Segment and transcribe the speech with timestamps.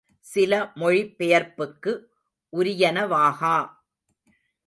[0.25, 1.91] சில மொழி பெயர்ப்புக்கு
[2.53, 3.55] உரியனவாகா!